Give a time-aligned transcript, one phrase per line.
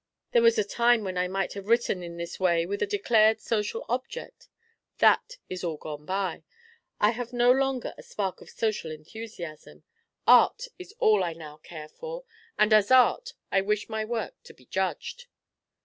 [0.31, 3.39] There was a time when I might have written in this way with a declared
[3.39, 4.47] social object.
[4.97, 6.43] That is all gone by.
[6.99, 9.83] I have no longer a spark of social enthusiasm.
[10.25, 12.23] Art is all I now care for,
[12.57, 15.27] and as art I wish my work to be judged."